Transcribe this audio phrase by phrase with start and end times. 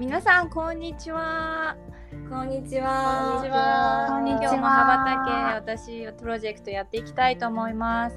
[0.00, 1.76] 皆さんこんにちは
[2.30, 3.32] こんにちは。
[3.32, 4.42] こんにちはこんにちは。
[4.42, 8.16] 今日も羽ばたけ私プロジェクトやっていきたいと思います。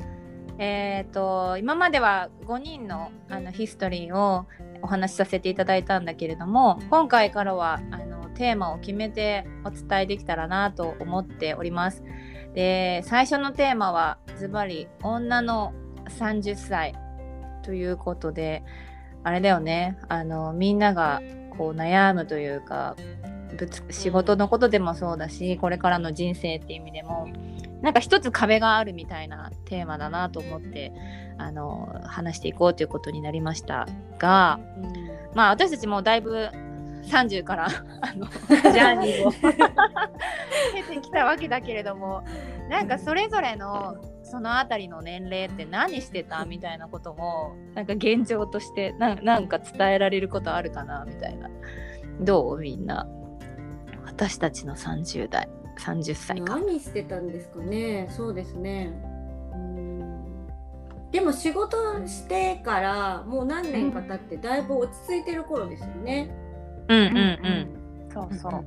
[0.60, 4.46] えっ、と今までは5人のあのヒストリーを
[4.84, 12.04] お話しさせていただいたんだけれども、今回からはあのテーマを決めてお伝えできたらなと思っております。
[12.54, 15.74] で、最初のテーマはズバリ女の
[16.10, 16.94] 30歳
[17.64, 18.64] ということで、
[19.24, 19.98] あれだよね。
[20.10, 21.22] あのみんなが
[21.62, 22.96] こう悩むというか
[23.56, 27.28] ぶつ仕事のことでもそうだしこれからの人生っていう意味でも
[27.84, 30.92] なんか一つ壁があるみたいなテーマだなと思って
[31.38, 34.60] あの話していこうということになりましたが
[35.36, 36.50] まあ私たちもだいぶ
[37.04, 37.68] 30から
[38.02, 39.32] あの ジャーニーを
[40.74, 42.24] 経てきたわけだけれども
[42.72, 43.98] なんかそれぞれの
[44.32, 46.46] そのあたりの年齢って何してた？
[46.46, 51.04] みたいなこともなんか現状としてななんか伝えられることあるかな？
[51.06, 51.50] みたいな。
[52.22, 52.60] どう？
[52.60, 53.06] みんな。
[54.06, 55.50] 私たちの30代。
[55.80, 56.56] 30歳か。
[56.60, 58.08] 何してたんですかね？
[58.10, 58.94] そうですね。
[59.54, 60.48] うん。
[61.12, 66.34] でも仕事してからもう何年か経ってだいぶ落ち着いてる頃ですよね。
[66.88, 68.12] うんうんうん。
[68.14, 68.64] そうそ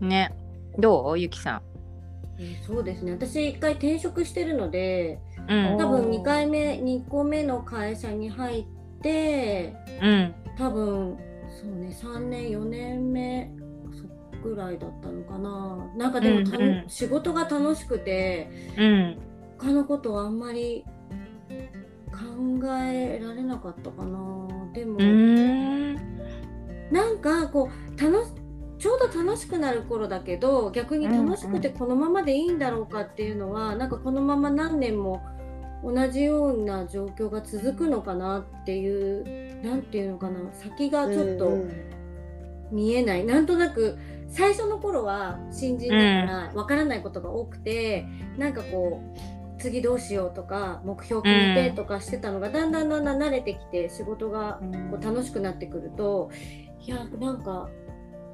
[0.00, 0.04] う。
[0.04, 0.34] ね。
[0.78, 1.18] どう？
[1.18, 1.67] ゆきさえー
[2.66, 3.12] そうですね。
[3.12, 8.66] 私一回転職してるので、んうん多分2回目2個目の会社に入っ
[9.02, 11.16] て、うん多分
[11.48, 13.50] そうね3年4年目
[13.92, 15.92] そぐらいだったのかな。
[15.96, 18.50] なんかでも、たうんうん仕事が楽しくて。
[18.76, 19.18] うん
[19.58, 20.84] 他のことはあんまり
[22.12, 25.94] 考えられなかったかなでも、うん
[26.92, 28.32] なんかこう楽し
[28.78, 35.22] ちょうど楽しくなる頃だけど逆に楽しくてこのままでいいんだろうかっていうのは、なんかこのまま何年も
[35.84, 41.50] 同じような状況が続くのかなっていうなんていうのかな先がちょっと
[42.70, 48.06] 見えない、なんとなく最初の頃は新人だからわからないことが多くて、
[48.36, 56.30] なんかこう次どうしようとか目標決めてとかしてたのが、だんだんだんだん慣れてきて仕事がこう楽しくなってくると
[56.80, 57.68] いやなんか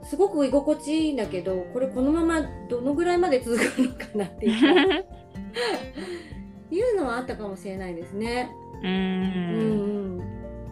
[0.04, 5.04] すごく居心地いいんだけどこれこのままどのぐらいまで続くのかなっていう。
[6.70, 8.50] いうのはあったかもしれないですね。
[8.82, 8.90] ううん。
[8.90, 10.22] んうん、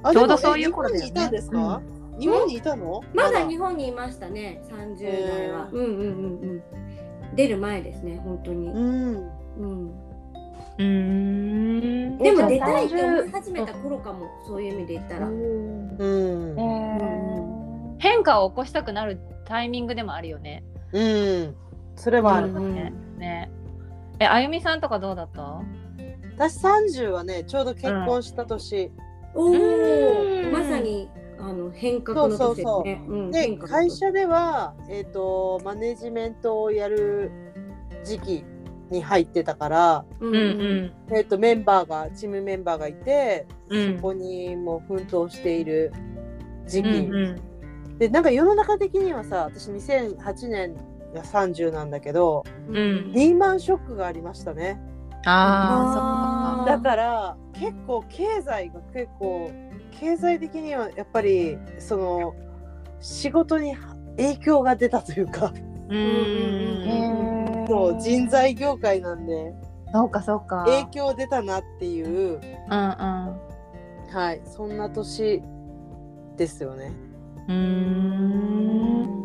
[0.03, 1.07] あちょうどそういうえ頃だよね。
[1.07, 1.83] 日本にいたんですか、
[2.19, 3.01] 日本にいたの？
[3.15, 3.49] まだだ。
[3.49, 5.69] 日本にいましたね30代は。
[5.73, 6.07] うんうんうんう
[6.55, 6.63] ん。
[7.37, 8.69] 出る前ですね本当に。
[8.69, 9.31] うん。
[9.59, 9.93] うん。
[10.79, 12.19] うん。
[12.19, 15.29] でも出たいって思30い始めた頃かもそういう意味で言ったら。
[15.29, 16.57] うん。
[16.59, 17.42] えー
[18.03, 20.65] 変化を起こしたくなるタイミングでもあるよね。
[20.93, 21.55] うん。
[21.95, 22.75] それはある、うんうん。
[22.75, 22.93] ね。
[23.17, 23.51] ね
[24.19, 25.63] えあゆみさんとかどうだった？
[26.37, 28.91] 私30はねちょうど結婚した年、
[29.35, 30.49] おうん。
[30.49, 31.09] おまさに
[31.39, 33.05] あの変革の年ですね。
[33.07, 37.31] うんで会社では、えー、とマネジメントをやる
[38.03, 38.45] 時期
[38.91, 40.29] に入ってたから、うん。
[40.29, 41.15] うんうん。
[41.17, 43.97] えー、とメンバーがチームメンバーがいて、うん。
[43.97, 45.93] そこにもう奮闘している
[46.67, 47.52] 時期、うんうん
[48.03, 50.75] でなんか世の中的にはさ私2008年
[51.15, 53.13] が30なんだけどうん。
[53.13, 54.81] リーマンショックがありましたね。
[55.25, 59.53] あだから結構経済が結構
[59.93, 62.35] 経済的にはやっぱりその
[63.01, 63.77] 仕事に
[64.17, 65.53] 影響が出たというか。
[65.89, 65.97] うん。
[65.97, 69.55] へそう人材業界なんで。
[69.93, 70.65] そうかそうか。
[70.67, 72.09] 影響出たなっていう。
[72.09, 72.69] うんうん。
[74.11, 75.41] はいそんな年
[76.37, 76.91] ですよね。
[77.49, 79.23] うーん。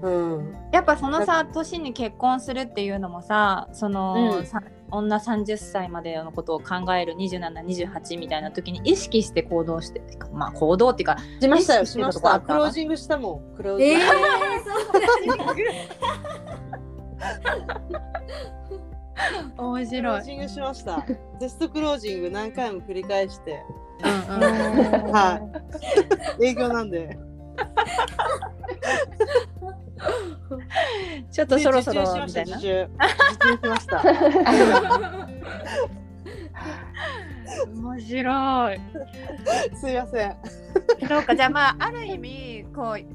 [0.00, 4.46] うん、やっぱそのさ年に結婚するっていうのもさその、うん。
[4.46, 10.00] さ女30歳までのことを考える2728みたいな時に意識して行動して
[10.32, 12.40] まあ行動っていうかしましたよしました。
[12.40, 12.40] た。
[12.40, 13.56] クロージングしたもん。
[13.56, 14.10] クロージング、えー、
[14.64, 15.56] そうなん
[19.72, 21.04] 面クロージングしました。
[21.38, 23.62] テストクロージング何回も繰り返して。
[24.04, 25.12] うんうん。
[25.12, 25.40] は
[26.40, 26.46] い。
[26.46, 27.18] 営業なんで
[31.30, 32.66] ちょっとそろそろみたいなし
[33.62, 34.02] ました
[37.66, 38.80] 面白い。
[39.74, 40.36] すいません。
[41.08, 43.06] そうかじゃあまあある意味こう、はい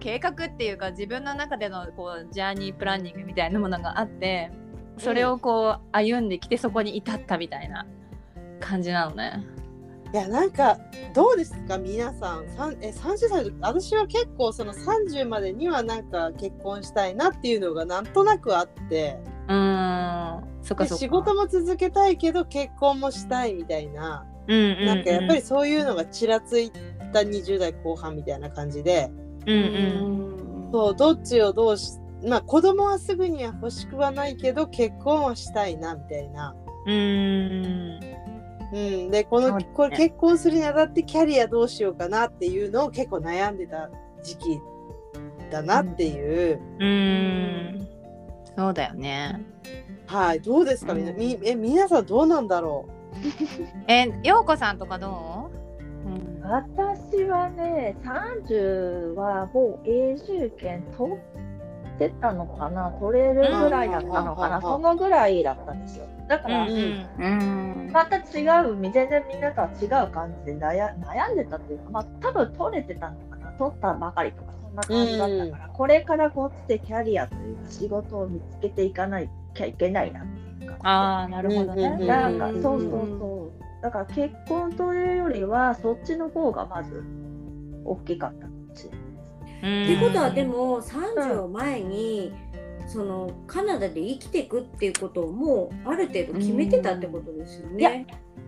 [0.00, 4.50] 計画っていうか自分の中でのこうジャーニープランニングみたいなものがあって
[4.98, 7.86] それをこう歩んできてそこに至ったみたいな
[8.60, 9.44] 感じなのね。
[10.12, 10.78] いやなんか
[11.14, 12.48] どうですか皆さん。
[12.56, 19.18] さんえ30歳の時私は結構その30までにはなんか結婚したいなっていうのがなんとなくあって。
[19.48, 20.44] うーん。
[20.62, 20.94] そっかそっか。
[20.94, 26.70] で仕事も続けたいけど結婚もしたいみたいな、うんうんうん、なんかやっぱりそういうのがちらつい
[27.12, 29.10] た20代後半みたいな感じで。
[29.46, 30.70] うんうん。
[30.72, 36.54] そうどっちをどうしまあ子供はすぐには欲しくはないけど結婚はしたいなみたいな。
[36.86, 38.27] うーん
[38.72, 39.68] うん、でこのね。
[39.74, 43.88] これ結婚するにあたってキャリアどうしようかなっていうのを結構悩んでた
[44.22, 44.60] 時期
[45.50, 47.88] だなっていう、うーん。
[48.56, 49.40] そうだよね。
[50.06, 50.40] はい。
[50.40, 50.92] どうですか？
[50.94, 51.16] みなうん。
[51.16, 52.86] みえ皆さんどうなんだろ
[53.88, 55.50] えようこさんとかど
[56.04, 56.42] う、うん。
[56.42, 61.16] 私はね、30はもう永住権取っ
[61.98, 66.06] てたのかな、取れるぐらいだったのかな、うんそのぐらいだったんですよ。
[66.28, 80.76] だから、うんうんまた違う、全然みんなとは違う感じで悩悩んでたっていうか、まあ多分取れてたのかな、取ったばかりとか、そんな感じだったから、これからこっちでキャリアというか仕事を見つけていかないきゃいけないなっていうか。
[80.82, 81.90] ああなるほどね。
[82.06, 83.82] なんかうんそうそうそう。
[83.82, 87.04] だから結婚というよりはそっちの方がまず
[87.84, 88.47] 大きかった。
[89.58, 92.32] ってことはでも30を前に、
[92.88, 98.06] そのカナダで生きていくっていうことをもうある程度決めてたってことですよね。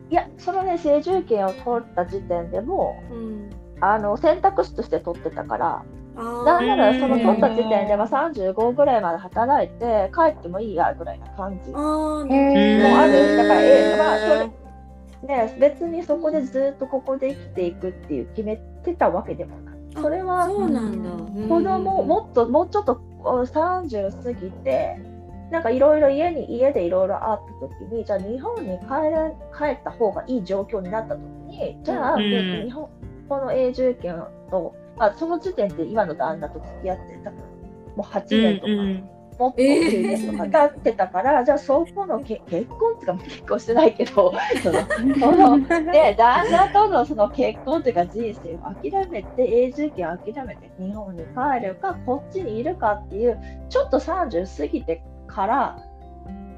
[0.08, 5.84] いやそのね永住権を取った時点でもうん、あの選択肢として取ってたから
[6.16, 11.70] あなんならうんその取った時点では35ぐらいまで働いて帰ってもいいやぐらいな感じ。
[11.72, 13.36] あもある。
[13.36, 19.69] だからえへーまあそれね別にそこでずっとここで生きていくっていう決めてたわけでもない。
[19.94, 21.10] それはそうなんだ。
[21.10, 21.48] うん。
[21.48, 24.98] 子供もっともうちょっとお30過ぎて
[25.50, 32.62] なんかいろいろ家に家でいろいろあった時にじゃあ日本に帰れ帰った方がいい状況になった時にじゃあ、うん。
[32.64, 32.88] 日本
[33.28, 37.38] この永住権と、まあ、その時点で今の旦那と付き合って多分
[37.96, 44.78] もう8年とか、うんもっと9年とか経ってたから、じゃあそこのけ結婚っていうか結婚してないけど その
[45.18, 53.40] そので旦那とのその結婚というか人生を諦めて永住権を諦めて日本に帰るかこっちにいるかっていう
[53.70, 55.78] ちょっと30過ぎてから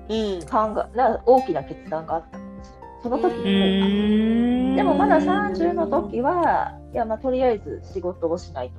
[0.08, 0.40] うん。
[0.44, 2.74] 考えな大きな決断があったんですよ。
[3.04, 8.74] その時うに、んでもまだ30の時はいやまあとりあえず仕事をしないと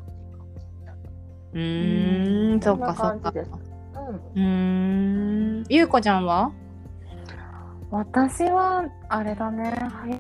[1.53, 2.59] うん。
[2.61, 3.72] そっか感じです
[4.35, 5.63] うん。
[5.69, 6.51] ゆうこちゃんは？
[7.91, 9.71] 私はあれだね。
[9.93, 10.19] 早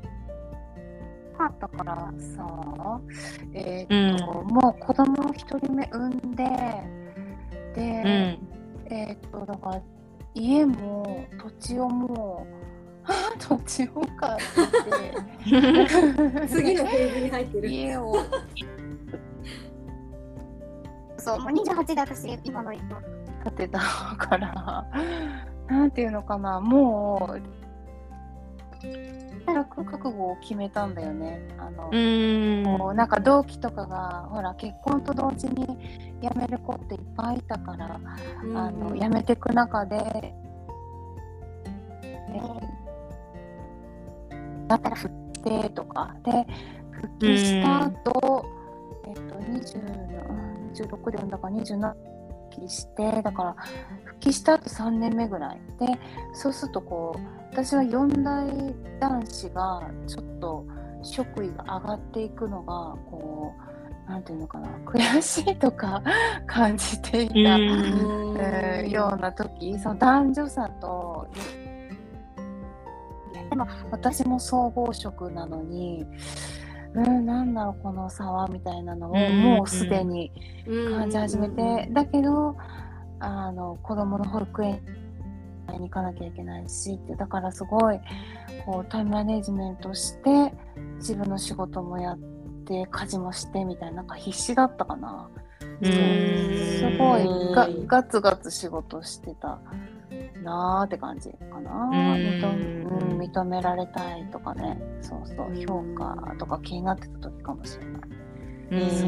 [1.37, 3.01] かったからさ
[3.53, 6.43] えーっと、もう子供を一人目産んで
[7.75, 7.85] で、うん。
[8.93, 9.81] えーっとだから
[10.35, 12.53] 家も土地をもう
[13.39, 14.43] 土地を買って。
[16.47, 17.69] 次のページに入ってる。
[17.69, 18.15] 家を。
[21.17, 22.73] そう、もう28で私、今の
[23.43, 23.51] 人。
[23.51, 23.79] 建てた
[24.17, 24.85] から
[25.67, 27.63] なんていうのかなもう
[29.45, 31.41] 働く覚悟を決めたんだよね。
[31.57, 32.77] あの、うん。
[32.77, 35.67] こうなんか同期とかがほら結婚と同時に
[36.21, 37.99] 辞める子っていっぱいいたから、
[38.55, 40.33] あの辞めていく中で、え
[44.67, 45.13] だったら復
[45.43, 46.15] 帰とか。
[46.23, 46.47] で
[46.91, 48.45] 復帰した後、
[49.07, 49.77] えっと20
[50.29, 52.22] うん26で産んだから27復
[52.61, 53.55] 帰してだから
[54.03, 55.61] 復帰した後3年目ぐらい。
[55.79, 55.99] で
[56.33, 57.19] そうするとこう
[57.51, 60.65] 私は4代男子がちょっと
[61.01, 63.53] 職位が上がっていくのがこ
[64.07, 66.01] うなんていうのかな悔しいとか
[66.45, 68.35] 感じていた、うん。
[68.37, 69.77] えーような時。
[69.79, 71.27] その男女差と
[73.49, 76.05] でも私も総合職なのに
[76.95, 80.31] うんなんだろうこの差はみたいなのをうんもうすでに
[80.67, 82.55] うん感じ始めて、だけど
[83.19, 84.81] あの子供の保育園
[85.79, 87.99] に行かなきゃいけないしってだからすごい
[88.65, 90.53] こうタイムマネジメントして
[90.97, 92.17] 自分の仕事もやっ
[92.65, 95.29] て家事もしてみたいななんか必死だったかな。
[95.81, 95.91] うん。
[95.91, 99.59] すごいがガツガツ仕事してた
[100.43, 104.79] なーって感じかな、認うん、認められたいとかね。
[105.01, 105.55] そうそううん。
[105.65, 108.01] 評価とか気になってた時かもしれない、
[108.71, 108.89] うん。
[108.91, 109.07] そ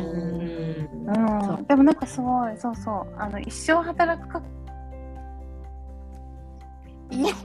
[1.53, 4.41] ううん、でもなんかすごいそうそうあの一生働くか
[7.11, 7.37] 家も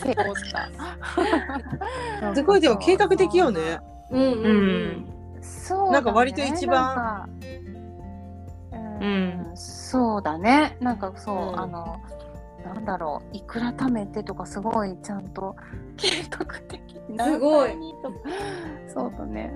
[0.00, 0.68] 成功した。
[2.34, 3.78] すごいでも計画的よね。
[4.10, 4.18] う。
[4.18, 4.28] んうん。
[4.44, 4.48] う
[5.00, 5.06] ん。
[5.40, 7.28] そうなんか割と一番なんか
[9.04, 9.52] ううん。
[9.52, 10.76] ん、そうだね。
[10.80, 11.60] なんかそう、うん。
[11.60, 12.00] あの、
[12.64, 15.54] なんだろう、いくら貯めてとか、すごいちゃんと
[15.96, 17.72] 計画的にすごい。
[18.88, 19.52] そうだね。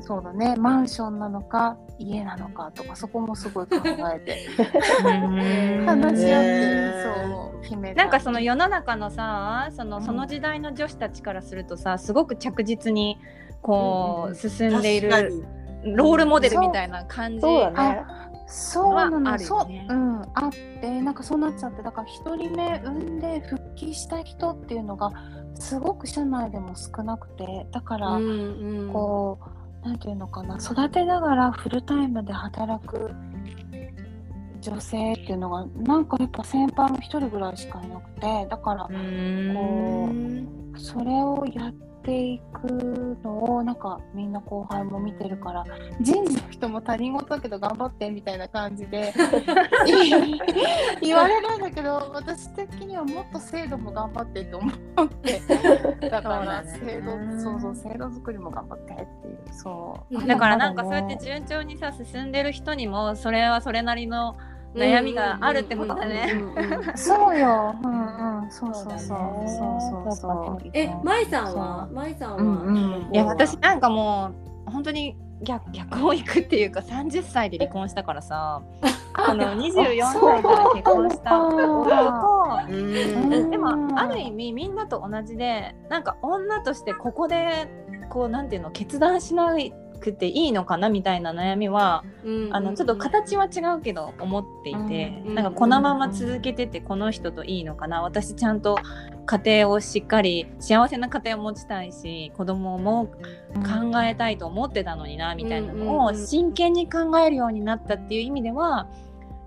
[0.00, 0.56] そうだね。
[0.56, 3.76] マンションなのか、家なのかとか、そこもすごい考
[4.14, 4.38] えて。
[5.04, 5.84] うん。
[5.86, 8.02] 話し合って、そう、決めた。
[8.02, 10.02] なんかその世の中のさそのうん。
[10.02, 13.18] その時代の女子たちからするとさすごく着実に
[13.62, 15.44] こうんう進んでいる
[15.84, 17.40] ロールモデルみたいな感じ。
[17.40, 18.02] そうだね。
[18.50, 25.12] そうなの、はあるそう、うん、あって、なんかそうなっちゃって、だから一人目産んで復帰した人っていうのが、
[25.54, 28.92] すごく社内でも少なくて、だから、うんうん。
[28.92, 29.38] こ
[29.84, 33.12] う、なんていうのかな、育てながらフルタイムで働く
[34.60, 40.48] 女性っていうのが、なんかやっぱ先輩も一人ぐらいしかいなくて、だから、うん。
[40.76, 45.64] それをやっていくのをなんかみんな後輩も見てるから
[46.00, 49.12] 人事の人も他人事だけど頑張ってみたいな感じで
[51.00, 55.40] 言われるんだけど私的にはもっと制度も頑張ってって思って
[56.08, 60.26] だからそうだね制度そうそう制度作りも頑張ってっていうそう。
[60.26, 61.20] だからなんかそうやってね。
[61.22, 64.36] 順調にさ進んでる人にもそれはそれなりの
[64.74, 66.32] 悩みがあるってことだね。
[66.94, 67.74] そうよ。
[67.82, 68.98] うんうんそうそうそう。
[68.98, 71.86] そうそうえ、舞さんは？
[71.86, 71.94] そう。
[71.94, 72.70] 舞さんは、うんう
[73.10, 73.14] ん。
[73.14, 74.32] いや私なんかも
[74.66, 78.62] う本当に逆逆を行くっていうか30歳で離婚したからさ。
[79.12, 83.50] あの24歳から結婚した夫とうん。
[83.50, 87.68] でもある意味みんなと同じでなんか女としてここで
[88.08, 89.58] こうなんていうの決断しな
[90.00, 92.04] くていいのかなみたいな悩みは
[92.50, 95.34] あのちょっと形は違うけど思っていてうん。
[95.34, 98.02] なんかこのまま続けててこの人といいのかな。
[98.02, 98.78] 私ちゃんと
[99.26, 103.06] 家庭をしっかり幸せな家庭を持ちたいし子供も
[103.54, 108.88] 考えたいと思ってたのになみたいなのを真剣に考えるようになったっていう意味では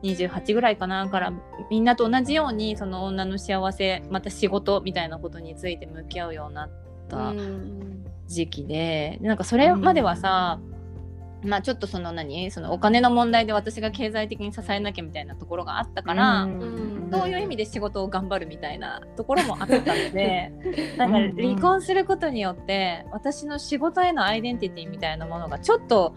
[0.03, 1.33] 28ぐらいかなから
[1.69, 6.69] みんなと同じようにその女の幸せまた仕事みたいなことについて向き合うようになっ
[7.09, 10.59] たうん時期でなんかそれまではさ、
[11.43, 17.09] まあちょっとその何そのお金の問題で私が経済的に支えなきゃみたいなところがあったから、うん。
[17.11, 20.51] そういう意味で仕事を頑張るみたいなところもあったので
[20.97, 26.15] なんか離婚することによって私の仕事へのアイデンティティみたいなものがちょっと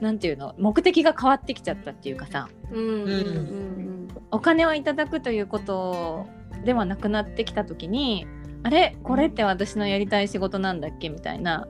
[0.00, 4.08] なんていうの目的が変わってきちゃったっていうかさうんうんうん。
[4.32, 6.26] お金をいただくということ
[6.64, 8.26] ではなくなってきた時に
[8.64, 8.96] あれ？
[9.02, 11.08] これって私のやりたい仕事なんだっけ？
[11.08, 11.66] みたいな。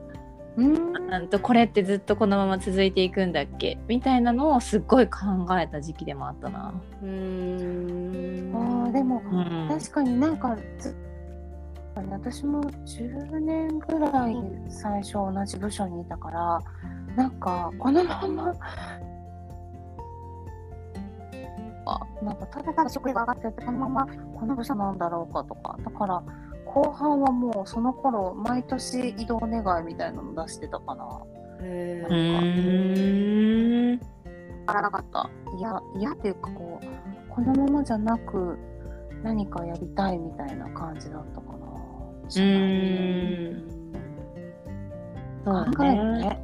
[0.57, 0.93] うん。
[1.09, 3.77] なんとこれってずっとこのまま続いていくんだっけ？
[3.87, 5.19] みたいなのをすっごい考
[5.59, 6.73] えた時期でもあったな。
[7.01, 7.09] うん。
[7.09, 9.67] うんあーでもうん。
[9.69, 10.95] 確かになんかず
[11.95, 14.35] 私も10年ぐらい
[14.67, 16.59] 最初同じ部署にいたから
[17.15, 18.55] なんかこのまま
[21.85, 24.07] あなんかただただ職位が上がってってこのまま
[24.39, 25.77] この部署なんだろうかとか。
[25.83, 26.23] だから
[26.73, 31.21] 後半はもうその頃毎年移動願いみたいなの出してたかな。
[31.61, 32.39] へうー。
[32.39, 33.99] ーん。
[34.65, 35.29] ならなかった。
[35.57, 36.85] 嫌嫌っていうかこう
[37.29, 38.57] このままじゃなく
[39.23, 41.57] 何かやりたいみたいな感じだったかな。
[42.23, 43.73] うーん。
[45.45, 46.39] そう考えるねね。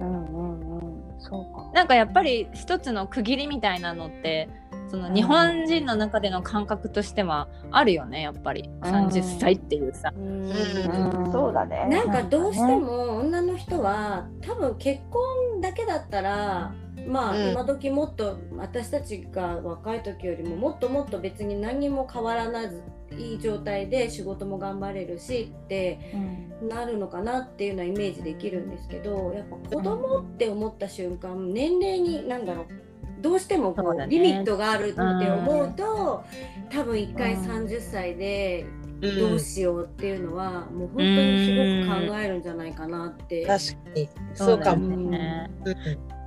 [0.00, 0.80] うんうんうん。
[1.20, 1.70] そうか。
[1.72, 4.48] なんかやっぱり一つの区切りみたいなのって
[4.90, 8.68] その日本人の中での感覚としてはあるよねやっぱり。
[8.82, 9.08] うん。
[9.08, 10.12] 30歳っていうさ。
[10.16, 10.50] うん。
[10.50, 11.32] うん。
[11.32, 11.86] そうだね。
[11.90, 16.74] なんかどうしても女の人は多分結婚だけだったら
[17.06, 17.50] まあうん。
[17.50, 22.82] 今時もっと私たちが若い時よりももっともっと別に何も変わらず
[23.16, 26.68] いい状態で仕事も頑張れるしってうん。
[26.68, 32.87] なるのかなっていうのはイメージできるんですけどやっぱ子供って思った瞬間年齢に何だろう
[33.20, 34.06] どうしてもこうね。
[34.08, 36.24] リミットがあるって思うと
[36.70, 37.44] 多分一回うん。
[37.44, 38.66] 30歳で
[39.00, 39.18] うん。
[39.18, 43.46] どうしようっていうのは、もう本当にすごく考えるんじゃないかなって。
[43.46, 44.08] 確かに。
[44.34, 44.96] そうかも。
[44.96, 45.50] ね。
[45.64, 45.74] うん。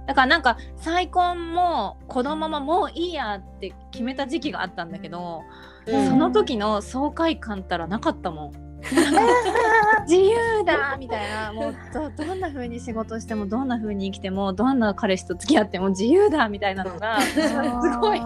[0.08, 5.42] だからなんか再婚も子供ももういいやって決めた時期があったんだけど、
[5.86, 6.08] うん。
[6.08, 8.71] その時の爽快感ったらなかったもん。
[10.08, 10.98] 自由だ。
[11.00, 11.54] みたいな。
[11.54, 17.40] もうどどんな風に仕事してもどんな風に生きてもどんな彼氏と付き合っても自由だみたいなのがす
[18.00, 18.22] ごい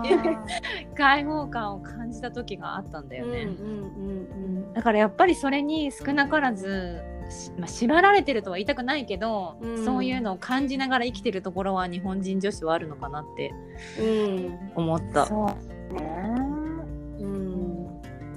[0.97, 3.41] 開放感を感じた時があったんだよね。
[3.41, 9.85] うんうんうんだからやっぱりそれに少なからず、しまあ、縛られてるとは言いたくないけど、うん。
[9.85, 13.53] そういうのを感じながら生きてるところは日本人女子はあるのかなって
[13.99, 14.59] うん。
[14.75, 15.25] 思った。
[15.25, 15.45] そ
[15.89, 16.25] うね。
[16.37, 16.54] うんうん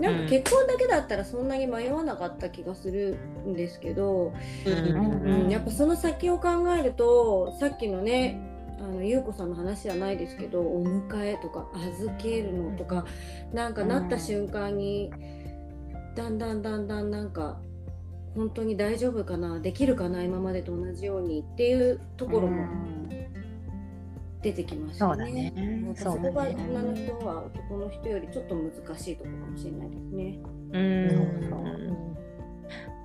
[0.00, 4.32] なんか結婚だけだったらそんなに迷わなかった気がするんですけど、
[4.66, 5.22] うん。
[5.44, 8.40] うん、やっぱその先を考えるとさっきのね
[8.80, 13.04] あの優子さんの話じゃないですけどお迎えとか預けるのとか
[13.52, 15.10] なんかなった瞬間に
[16.14, 17.60] だんだんだんだんなんか
[18.34, 22.66] 本当に大丈夫かなできるかな今までと同じようにっていうところも
[24.48, 25.52] 出てきましたそうだね。
[25.96, 26.28] そだね。
[26.30, 30.38] こが女の人は男の人よりちょっと難しいところかもしれないですね。
[30.72, 31.48] うん。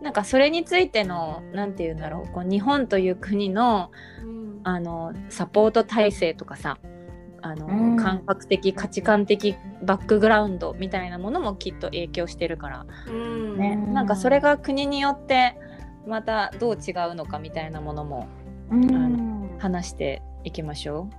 [0.01, 2.31] なんかそれについてのなんて言うんだろう。
[2.31, 3.91] こう日本という国の
[4.23, 4.43] うん。
[4.65, 6.77] あのサポート体制とかさ
[7.41, 7.97] あの、うん。
[7.97, 13.57] 感覚的価値観的バックグラウンドみたいなものもきっと影響してるから、うん。
[13.57, 13.77] ね。
[13.85, 15.57] うんなんかそれが国によって
[16.07, 18.27] またどう違うのかみたいなものも
[18.71, 19.57] うん。
[19.59, 21.09] 話していきましょ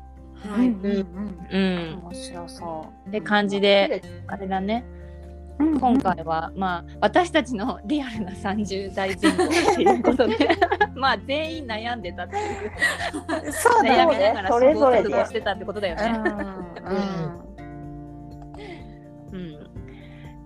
[0.49, 1.07] はい、うんうんう。
[1.51, 4.85] うん、面白そって感じであれだね。
[5.59, 5.65] う。
[5.65, 5.81] うん。
[5.81, 10.37] 今回はまあ私たちのリアルな30代前後っていうことで。
[10.95, 12.39] まあ全員悩んでたってい
[13.49, 13.53] う。
[13.53, 16.03] そうだよ悩みながらそれぞれで試行錯誤してたってことだよね。
[19.33, 19.71] うん、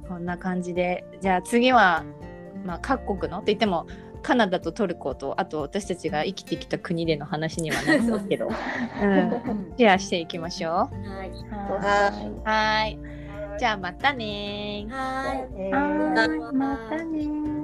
[0.09, 1.05] こんな感じで。
[1.21, 2.05] じゃあ次は、
[2.65, 3.39] まあ、各国の？
[3.39, 3.87] って言っても
[4.23, 9.75] カナダとトルコとあと私たちが生きてきた国での話にはなりますけど、うん、うん。
[9.77, 10.91] シェアしていきましょは
[11.25, 11.73] い、う。
[11.73, 12.13] は
[12.45, 12.99] はい。
[13.59, 15.49] じゃあまたねはい。
[15.57, 15.73] えい。
[15.73, 16.53] ーはい。
[16.53, 17.58] またね。